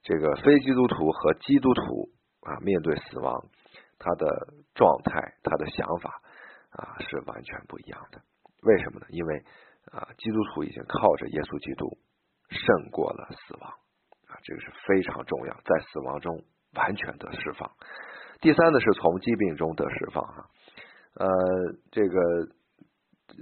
[0.04, 2.10] 这个非基督徒和基督徒
[2.41, 3.43] 啊，面对死亡，
[3.97, 6.21] 他的状态，他的想法。
[6.71, 8.21] 啊，是完全不一样的。
[8.63, 9.06] 为什么呢？
[9.10, 9.43] 因为
[9.89, 11.98] 啊，基督徒已经靠着耶稣基督
[12.48, 13.67] 胜过了死亡
[14.30, 16.44] 啊，这个是非常重要，在死亡中
[16.76, 17.70] 完全的释放。
[18.39, 20.46] 第三呢，是从疾病中得释放哈。
[21.15, 21.28] 呃，
[21.91, 22.15] 这个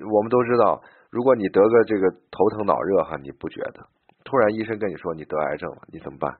[0.09, 3.85] 我们都知道，如果你得个这个头疼脑热哈，你不觉得？
[4.23, 6.39] 突然医生跟你说你得癌症了，你怎么办？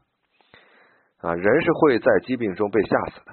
[1.20, 3.32] 啊，人是会在疾病中被吓死的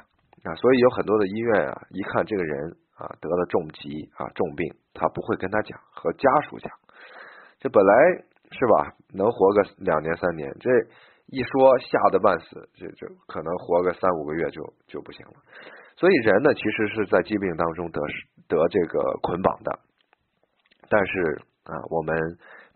[0.50, 2.76] 啊，所以有很多的医院啊，一看这个人。
[2.96, 6.72] 啊，得了重疾啊，重病，他不会跟他讲，和家属讲。
[7.60, 7.92] 这本来
[8.50, 10.70] 是吧，能活个两年三年，这
[11.26, 15.32] 一说吓得半死，这就可能活个三五个月就就不行了。
[15.96, 18.00] 所以人呢，其实是在疾病当中得
[18.48, 19.78] 得这个捆绑的。
[20.88, 22.16] 但是啊，我们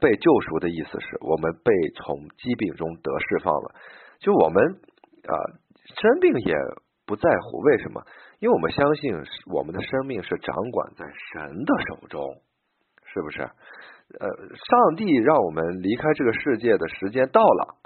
[0.00, 3.74] 被救赎的意思是我们被从疾病中得释放了，
[4.18, 4.62] 就我们
[5.28, 5.34] 啊
[5.86, 6.54] 生病也
[7.06, 8.02] 不在乎，为什么？
[8.40, 9.14] 因为我们相信，
[9.52, 12.24] 我们的生命是掌管在神的手中，
[13.04, 13.42] 是不是？
[13.42, 17.76] 呃，上帝让我们离开这个世界的时间到了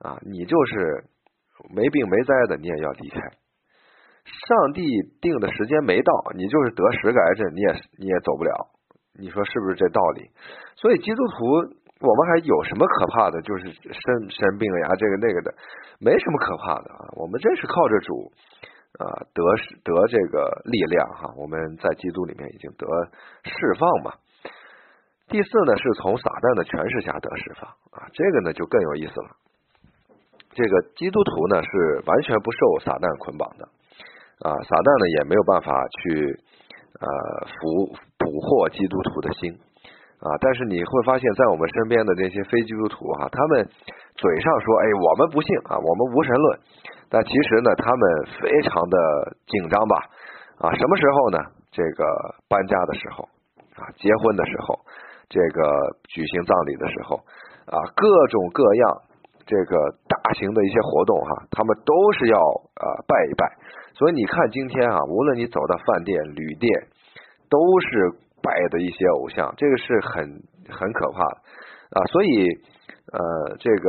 [0.00, 1.04] 啊，你就是
[1.72, 3.20] 没病没灾的，你也要离开。
[4.24, 4.82] 上帝
[5.20, 8.52] 定的时间没到，你就是得十个癌症，你也你也走不了。
[9.18, 10.30] 你说是不是这道理？
[10.74, 11.44] 所以基督徒，
[12.00, 13.40] 我们还有什么可怕的？
[13.42, 15.54] 就是生生病了呀，这个那个的，
[16.00, 17.00] 没什么可怕的啊。
[17.16, 18.32] 我们真是靠着主
[18.98, 19.42] 啊，得
[19.84, 21.32] 得这个力量哈。
[21.36, 22.86] 我们在基督里面已经得
[23.44, 24.12] 释放嘛。
[25.28, 29.30] 第四呢，是从撒旦的权势下得释放啊，这个呢就更有意思了。
[30.52, 33.64] 这个基督徒呢是完全不受撒旦捆绑的。
[34.44, 35.70] 啊，撒旦呢也没有办法
[36.02, 36.36] 去
[36.98, 37.06] 呃
[37.46, 39.54] 俘捕获基督徒的心
[40.18, 43.68] 啊，但是你会发现在我们身边的这些非基督徒哈，他们
[44.16, 46.58] 嘴上说哎我们不信啊，我们无神论，
[47.08, 48.02] 但其实呢他们
[48.40, 48.96] 非常的
[49.46, 49.96] 紧张吧
[50.58, 51.38] 啊，什么时候呢？
[51.72, 52.04] 这个
[52.48, 53.24] 搬家的时候
[53.80, 54.78] 啊，结婚的时候，
[55.28, 55.62] 这个
[56.04, 57.16] 举行葬礼的时候
[57.64, 59.02] 啊，各种各样
[59.46, 63.56] 这个大型的一些活动哈，他们都是要啊拜一拜。
[63.94, 66.70] 所以你看，今天啊，无论你走到饭店、旅店，
[67.48, 71.36] 都是拜的一些偶像，这个是很很可怕的
[71.96, 72.04] 啊。
[72.12, 72.46] 所以
[73.12, 73.88] 呃，这个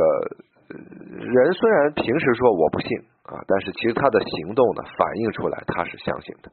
[1.18, 6.52] 人虽然平时说我不信啊，但是其实他的行动呢，反映出来他是相信的。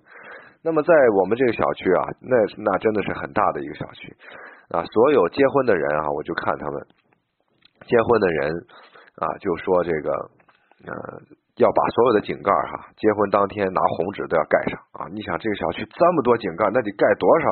[0.63, 4.15] 那么在我们这个小区啊，那那真的是很大的一个小区
[4.69, 6.81] 啊，所有结婚的人啊，我就看他们
[7.85, 8.51] 结婚的人
[9.17, 10.11] 啊，就说这个
[10.87, 10.93] 呃。
[11.57, 15.05] 要把所有的井盖哈，结婚当天拿红纸都要盖上啊！
[15.11, 17.51] 你想这个小区这么多井盖，那得盖多少？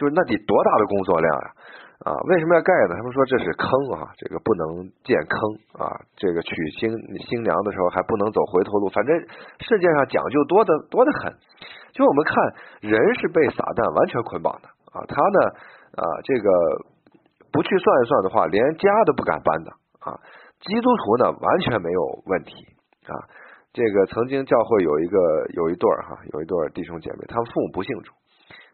[0.00, 1.48] 就是那得多大的工作量呀？
[2.00, 2.96] 啊，为什么要盖呢？
[2.96, 5.36] 他们说这是坑啊，这个不能建坑
[5.76, 5.92] 啊。
[6.16, 6.48] 这个娶
[6.80, 6.88] 新
[7.28, 9.12] 新娘的时候还不能走回头路，反正
[9.60, 11.28] 世界上讲究多的多的很。
[11.92, 12.32] 就我们看
[12.80, 15.38] 人是被撒旦完全捆绑的啊，他呢
[16.00, 16.48] 啊这个
[17.52, 20.16] 不去算一算的话，连家都不敢搬的啊。
[20.64, 22.54] 基督徒呢完全没有问题
[23.12, 23.28] 啊。
[23.76, 25.18] 这个曾经教会有一个
[25.52, 28.10] 有一对儿哈，有一对弟兄姐妹，他们父母不信主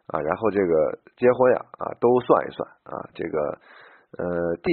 [0.08, 3.38] 啊，然后这个结婚呀啊都算一算啊，这个
[4.18, 4.70] 呃第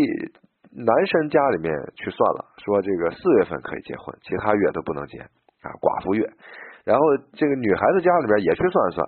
[0.75, 6.29] 男生家里面去算了，说这个四月份可以结婚，其他月都不能结啊，寡妇月。
[6.83, 9.07] 然后这个女孩子家里边也去算一算，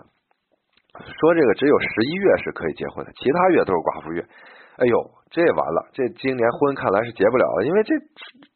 [1.01, 4.25] 说这个只有十一月是可以结婚的，其他月都是寡妇月。
[4.77, 4.95] 哎呦，
[5.31, 5.87] 这完了！
[5.93, 7.95] 这今年婚看来是结不了了，因为这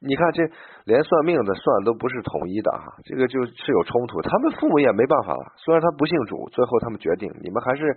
[0.04, 0.44] 你看，这
[0.84, 4.22] 连算命的算都不是统一的哈，这个就是有冲突。
[4.22, 7.96] 他们父母也没办法了，虽然他不信主，最后他们决定，你们还是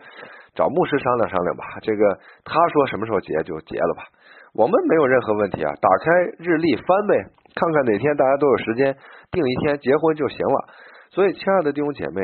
[0.54, 1.64] 找牧师商量商量吧。
[1.82, 4.06] 这个他说什么时候结就结了吧，
[4.54, 5.72] 我们没有任何问题啊。
[5.82, 7.14] 打开日历翻呗，
[7.54, 8.96] 看看哪天大家都有时间，
[9.32, 10.68] 定一天结婚就行了。
[11.10, 12.22] 所以，亲爱的弟兄姐妹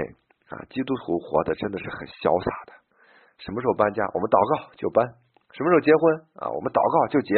[0.49, 2.73] 啊，基督徒活的真的是很潇洒的。
[3.39, 5.05] 什么时候搬家，我们祷告就搬。
[5.59, 6.55] 什么时候结婚啊？
[6.55, 7.35] 我们祷告就结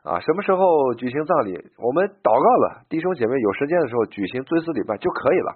[0.00, 0.16] 啊！
[0.24, 1.52] 什么时候举行葬礼？
[1.76, 5.52] 我们祷告了，弟兄姐妹有时间的时候举行追思礼拜就可以了。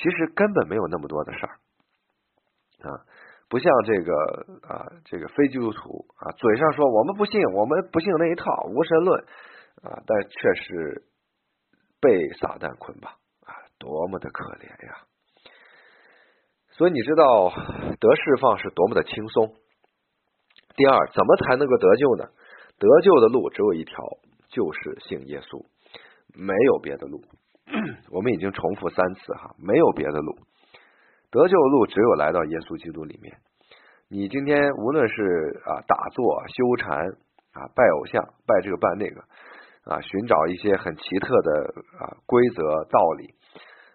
[0.00, 1.52] 其实根本没有那么多的事儿
[2.88, 3.04] 啊，
[3.50, 4.12] 不像这个
[4.64, 9.20] 啊，这个非基督徒啊，嘴上说我们不信，我们不信那一套无神论
[9.84, 11.04] 啊，但却是
[12.00, 13.12] 被撒旦捆绑
[13.44, 15.04] 啊，多么的可怜呀！
[16.72, 17.52] 所以你知道
[18.00, 19.52] 得释放是多么的轻松。
[20.76, 22.24] 第二，怎么才能够得救呢？
[22.78, 23.96] 得救的路只有一条，
[24.48, 25.64] 就是信耶稣，
[26.34, 27.22] 没有别的路。
[28.12, 30.36] 我们已经重复三次哈，没有别的路。
[31.30, 33.38] 得救的路只有来到耶稣基督里面。
[34.10, 37.08] 你今天无论是啊打坐、修禅
[37.54, 39.22] 啊、拜偶像、拜这个拜那个
[39.84, 43.34] 啊，寻找一些很奇特的啊规则道理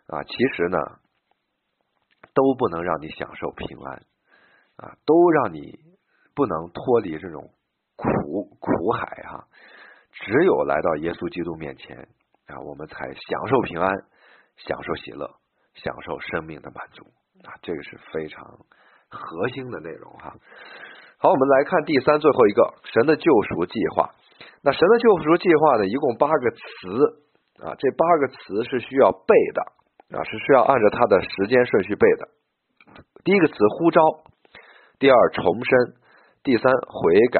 [0.07, 0.77] 啊，其实呢，
[2.33, 4.01] 都不能让你享受平安
[4.77, 5.90] 啊，都让你。
[6.33, 7.49] 不能脱离这种
[7.95, 9.45] 苦苦海哈，
[10.11, 12.07] 只有来到耶稣基督面前
[12.47, 13.91] 啊，我们才享受平安，
[14.57, 15.29] 享受喜乐，
[15.75, 17.03] 享受生命的满足
[17.43, 18.41] 啊，这个是非常
[19.09, 20.33] 核心的内容哈。
[21.19, 24.09] 好，我们来看第三最后一个神的救赎计划。
[24.63, 27.21] 那神的救赎计划呢，一共八个词
[27.61, 29.61] 啊，这八个词是需要背的
[30.17, 32.27] 啊，是需要按照它的时间顺序背的。
[33.23, 34.01] 第一个词呼召，
[34.97, 36.00] 第二重生。
[36.43, 37.39] 第三悔改，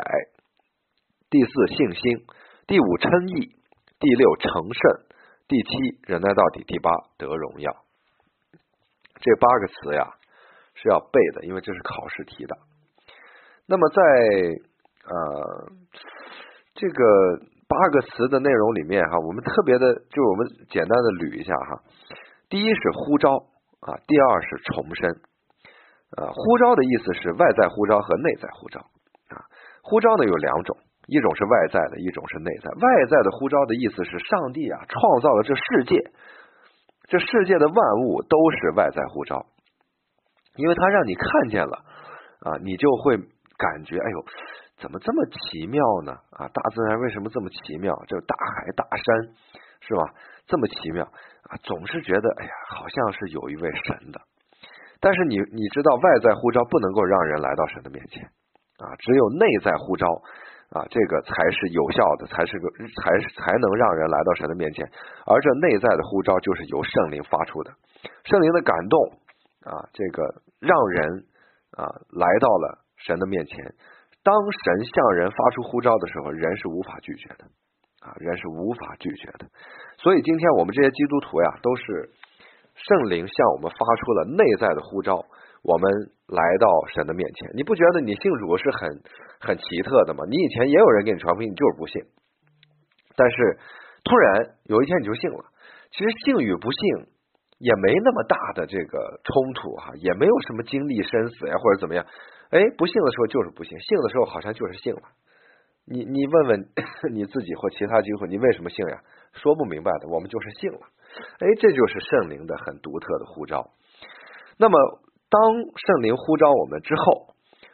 [1.32, 2.26] 第四信心，
[2.68, 3.56] 第五称义，
[4.00, 5.06] 第六成圣，
[5.48, 5.70] 第七
[6.04, 7.72] 忍耐到底，第八得荣耀。
[9.20, 10.14] 这八个词呀
[10.76, 12.56] 是要背的，因为这是考试题的。
[13.66, 14.02] 那么在
[15.06, 15.72] 呃
[16.76, 21.82] 这个八个词的内容里面哈，我们特别的就我们简单的捋一下哈。
[22.50, 23.30] 第一是呼召
[23.80, 25.31] 啊，第二是重生。
[26.18, 28.80] 呃，呼召的意思是外在呼召和内在呼召
[29.30, 29.46] 啊。
[29.82, 32.70] 呼召呢有两种，一种是外在的，一种是内在。
[32.70, 36.12] 外在的呼召的意思是，上帝啊创造了这世界，
[37.08, 39.46] 这世界的万物都是外在呼召，
[40.56, 41.78] 因为他让你看见了
[42.42, 44.26] 啊，你就会感觉，哎呦，
[44.80, 46.12] 怎么这么奇妙呢？
[46.32, 47.96] 啊，大自然为什么这么奇妙？
[48.08, 49.34] 这大海、大山，
[49.82, 50.02] 是吧？
[50.46, 54.20] 这么奇妙啊，总是觉得，哎呀，好像是有一位神的。
[55.02, 58.24] 但是你你知道，外在呼召不能够让人来到神的面前。
[58.82, 60.08] 啊，只有内在呼召
[60.74, 62.66] 啊，这个才是有效的，才是个
[62.98, 64.90] 才才能让人来到神的面前。
[65.28, 67.70] 而这内在的呼召就是由圣灵发出的，
[68.24, 68.98] 圣灵的感动
[69.70, 71.26] 啊，这个让人
[71.78, 73.76] 啊来到了神的面前。
[74.24, 77.46] 当神向人发出呼召的时候，人是无法拒绝的
[78.02, 79.46] 啊，人是无法拒绝的。
[79.98, 82.10] 所以今天我们这些基督徒呀，都是
[82.76, 85.26] 圣灵向我们发出了内在的呼召。
[85.64, 85.92] 我们
[86.26, 89.02] 来到神的面前，你不觉得你信主是很
[89.40, 90.24] 很奇特的吗？
[90.28, 92.02] 你以前也有人给你传福音，你就是不信。
[93.16, 93.60] 但是
[94.04, 95.46] 突然有一天你就信了。
[95.92, 96.82] 其实信与不信
[97.60, 102.04] 也没那么大的这个冲突哈，也没有什么经历生死呀或者怎么样。
[102.50, 105.02] 哎，不信的时候就是不信，信的时候好像就是信了。
[105.92, 106.70] 你你问问
[107.14, 109.02] 你自己或其他机会，你为什么信呀？
[109.34, 110.80] 说不明白的，我们就是信了。
[111.40, 113.70] 哎，这就是圣灵的很独特的呼召。
[114.58, 114.78] 那么。
[115.32, 117.28] 当圣灵呼召我们之后，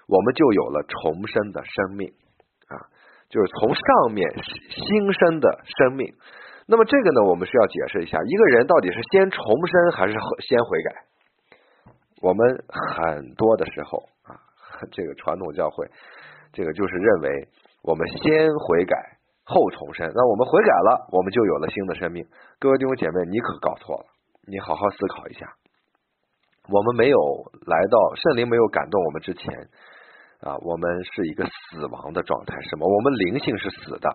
[0.08, 2.14] 我们就有了重生的生命
[2.70, 2.78] 啊，
[3.30, 4.30] 就是从上面
[4.70, 6.14] 新生的生命。
[6.68, 11.06] 那么这个呢，我们需要解释一下，一个人到底是先重生还是先悔改？
[12.22, 14.38] 我们很多的时候啊，
[14.92, 15.90] 这个传统教会，
[16.54, 17.48] 这个就是认为
[17.84, 18.96] 我们先悔改
[19.44, 20.12] 后重生。
[20.14, 22.26] 那我们悔改了，我们就有了新的生命。
[22.60, 24.06] 各位弟兄姐妹，你可搞错了，
[24.48, 25.48] 你好好思考一下。
[26.70, 27.18] 我们没有
[27.66, 29.54] 来到圣灵没有感动我们之前
[30.42, 32.60] 啊，我们是一个死亡的状态。
[32.62, 32.88] 什么？
[32.88, 34.10] 我们灵性是死的，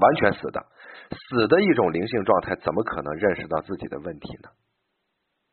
[0.00, 0.66] 完全死的，
[1.10, 4.50] 死的一种灵性状态，怎么可能认识到自己的问题呢？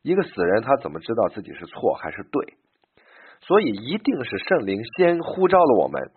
[0.02, 2.56] 一个死人他怎么知道自己是错还是对？
[3.42, 6.10] 所以一定是圣灵先呼召了我们，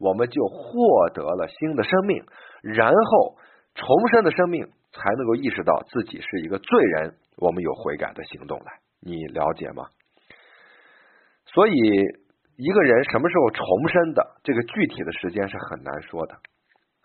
[0.00, 2.24] 我们就获得了新的生命，
[2.62, 3.36] 然后
[3.74, 8.80] 重生的生命才能够意识到自己是一个罪人，我们有悔改的行动来。
[9.02, 9.84] 你了解吗？
[11.44, 11.72] 所以
[12.56, 16.34] 一个人什么时候重生的，这个具体的时间是很难说的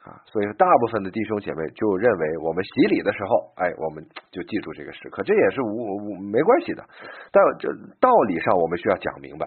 [0.05, 0.21] 啊。
[0.29, 6.83] 所以大部分的弟兄姐妹就认为，我们洗礼的时候，哎，我们就记住这个时刻，这也是无无没关系的。
[7.31, 7.67] 但这
[7.99, 9.45] 道理上，我们需要讲明白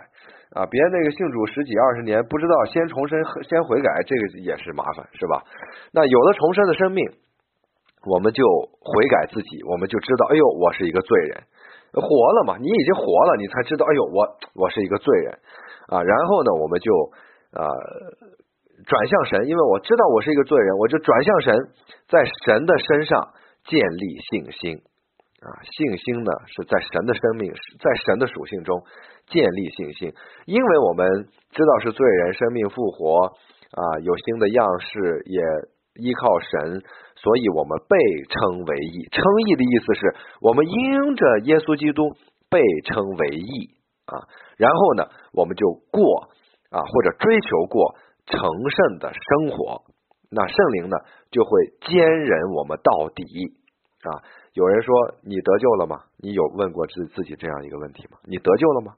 [0.53, 3.19] 啊，别那个信主十几二十年，不知道先重生
[3.49, 5.43] 先悔改，这个也是麻烦，是吧？
[5.93, 7.07] 那有了重生的生命，
[8.05, 8.45] 我们就
[8.81, 11.43] 悔改自己，我们就知道，哎呦，我是一个罪人。
[11.91, 12.59] 活了嘛？
[12.61, 15.33] 你已经活了，你才知道，哎呦，我我是一个罪人
[15.89, 16.03] 啊！
[16.03, 16.93] 然后呢，我们就
[17.51, 17.65] 啊
[18.87, 21.55] 转向神，因为我知道我是一个罪人，我就转向神，
[22.09, 23.29] 在神的身上
[23.65, 24.77] 建立信心
[25.41, 25.49] 啊！
[25.63, 28.83] 信心呢是在神的生命，在神的属性中
[29.27, 30.13] 建立信心，
[30.47, 35.43] 因为我们知道是罪人，生命复活啊，有新的样式，也
[36.03, 36.83] 依靠神。
[37.19, 37.99] 所以我们被
[38.31, 42.15] 称为义，称义的意思是我们因着耶稣基督
[42.49, 43.75] 被称为义
[44.07, 44.23] 啊，
[44.57, 46.31] 然后呢，我们就过
[46.71, 47.97] 啊或者追求过
[48.31, 49.83] 成圣的生活，
[50.31, 50.97] 那圣灵呢
[51.31, 53.25] 就会坚忍我们到底
[54.05, 54.23] 啊。
[54.53, 56.05] 有人说你得救了吗？
[56.19, 58.19] 你有问过自自己这样一个问题吗？
[58.25, 58.95] 你得救了吗？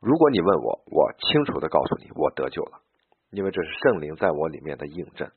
[0.00, 2.80] 如果你问我，我清楚的告诉你，我得救了，
[3.30, 5.30] 因为这是圣灵在我里面的印证。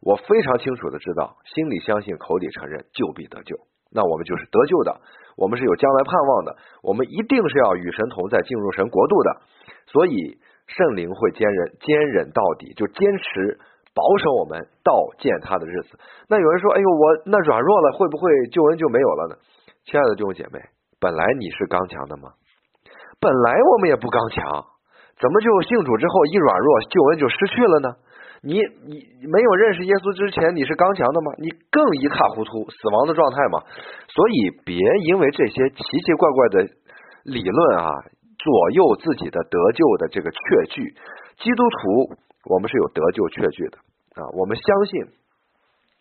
[0.00, 3.56] 我非常清楚的知道，心里相信，口里承认，就必得救。
[3.90, 5.00] 那我们就是得救的，
[5.36, 9.40] 我们是有将来盼望的，我们一定是要与神同在，进入神国度的。
[9.86, 13.58] 所以圣灵会坚忍，坚忍到底，就坚持
[13.94, 15.98] 保守我们到见他的日子。
[16.28, 19.36] 那有人说：“哎呦，我那软弱了，会不会救恩就没有了呢？”
[19.86, 20.58] 亲爱的弟兄姐妹，
[20.98, 22.34] 本来你是刚强的吗？
[23.20, 24.44] 本来我们也不刚强，
[25.18, 27.88] 怎么就信主之后一软弱，救恩就失去了呢？
[28.42, 29.00] 你你
[29.32, 31.32] 没有认识耶稣之前，你是刚强的吗？
[31.38, 33.64] 你更一塌糊涂，死亡的状态嘛。
[34.10, 34.76] 所以别
[35.08, 36.56] 因为这些奇奇怪怪的
[37.24, 37.88] 理论啊，
[38.46, 40.38] 左右自己的得救的这个确
[40.70, 40.94] 据。
[41.42, 42.14] 基督徒，
[42.46, 43.78] 我们是有得救确据的
[44.14, 44.30] 啊。
[44.38, 45.02] 我们相信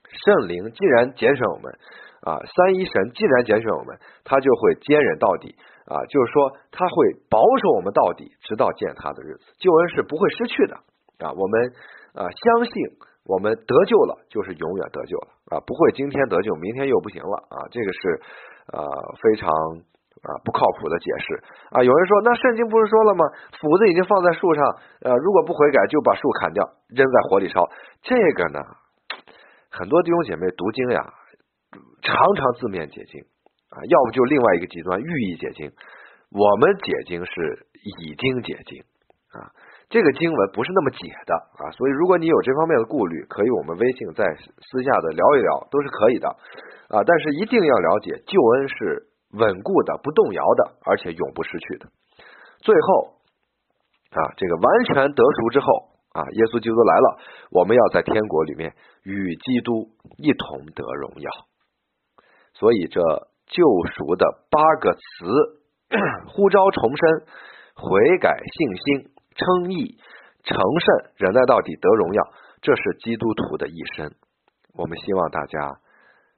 [0.06, 1.74] 圣灵既然拣选我们
[2.22, 5.56] 啊，三一神既然拣选我们，他就会坚忍到底
[5.90, 6.06] 啊。
[6.06, 6.94] 就是说，他会
[7.32, 9.46] 保守我们到底，直到见他的日子。
[9.58, 10.76] 救恩是不会失去的
[11.26, 11.34] 啊。
[11.34, 11.74] 我们。
[12.16, 12.72] 啊，相信
[13.26, 15.60] 我们得救了，就是永远得救了啊！
[15.68, 17.68] 不会今天得救，明天又不行了啊！
[17.72, 18.22] 这个是
[18.72, 18.80] 啊
[19.22, 19.52] 非常
[20.26, 21.84] 啊不靠谱的解释啊。
[21.86, 23.24] 有人说，那圣经不是说了吗？
[23.62, 24.66] 斧子已经放在树上，
[25.06, 27.70] 呃，如果不悔改，就把树砍掉，扔在火里烧。
[28.02, 28.60] 这个呢，
[29.70, 31.14] 很多弟兄姐妹读经呀，
[32.02, 33.22] 常常字面解经
[33.70, 35.72] 啊，要不就另外一个极端寓意解经。
[36.32, 37.32] 我们解经是
[38.02, 38.82] 以经解经
[39.32, 39.54] 啊。
[39.88, 46.28] 这个经文不是那么解的啊，所以如果你有这方面的顾虑，可以我们微信在私下的聊一聊，都是可以的
[46.90, 47.06] 啊。
[47.06, 49.06] 但是一定要了解，救恩是
[49.38, 51.88] 稳固的、不动摇的，而且永不失去的。
[52.60, 53.14] 最后
[54.12, 55.68] 啊，这个完全得赎之后
[56.14, 57.20] 啊，耶稣基督来了，
[57.52, 58.74] 我们要在天国里面
[59.04, 61.30] 与基督一同得荣耀。
[62.54, 63.02] 所以这
[63.48, 63.64] 救
[63.96, 65.00] 赎的八个词：
[66.30, 67.20] 呼召、重生、
[67.76, 69.16] 悔改、信心。
[69.38, 70.00] 称义、
[70.46, 72.24] 成圣、忍耐到底、得荣耀，
[72.62, 74.14] 这是基督徒的一生。
[74.76, 75.82] 我们希望大家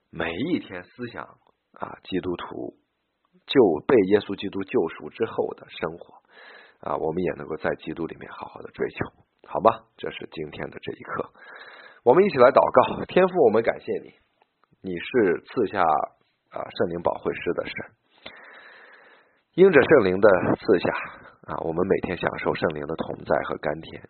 [0.10, 1.24] 每一天思想
[1.74, 2.74] 啊，基督徒
[3.48, 3.56] 就
[3.88, 6.22] 被耶稣基督救赎之后的生活
[6.84, 8.98] 啊，我们也能够在基督里面好好的追求，
[9.48, 9.88] 好吧？
[9.98, 11.32] 这是今天的这一刻，
[12.04, 13.06] 我们一起来祷告。
[13.06, 14.14] 天父，我们感谢你，
[14.84, 17.74] 你是赐下啊圣灵保惠师的神，
[19.56, 20.28] 因着圣灵的
[20.60, 20.92] 赐下。
[21.48, 24.04] 啊，我们每天享受圣灵的同在和甘甜，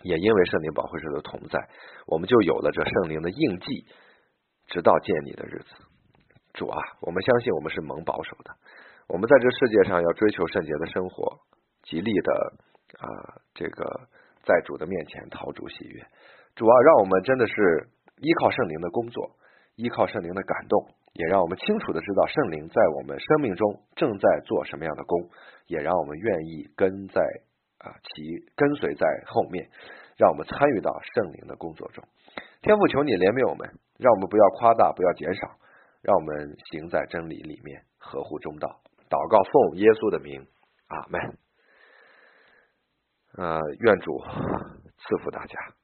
[0.00, 1.68] 也因为圣灵保惠师的同在，
[2.06, 3.84] 我们就有了这圣灵的印记，
[4.68, 5.91] 直到见你的日子。
[6.52, 8.54] 主啊，我们相信我们是蒙保守的，
[9.08, 11.38] 我们在这世界上要追求圣洁的生活，
[11.82, 12.52] 极力的
[12.98, 13.06] 啊，
[13.54, 14.08] 这个
[14.44, 16.00] 在主的面前讨主喜悦。
[16.54, 19.36] 主啊，让我们真的是依靠圣灵的工作，
[19.76, 20.94] 依靠圣灵的感动。
[21.14, 25.28] 也让我们清楚的知道圣灵在我们生命中正在做什么样的工，
[25.66, 27.20] 也让我们愿意跟在
[27.76, 28.22] 啊其
[28.56, 29.68] 跟随在后面，
[30.16, 32.02] 让我们参与到圣灵的工作中。
[32.62, 35.52] 天父，求你怜悯我们，让我们不要夸大，不要减少，
[36.02, 38.82] 让我们行在真理里面，合乎中道。
[39.08, 40.46] 祷告奉耶稣的名，
[40.88, 41.38] 阿门。
[43.34, 44.18] 呃，愿主
[44.98, 45.81] 赐福大家。